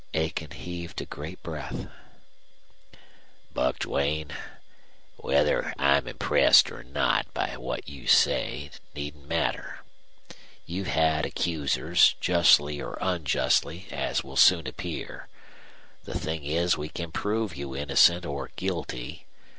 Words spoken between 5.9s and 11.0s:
impressed or not by what you say needn't matter. You've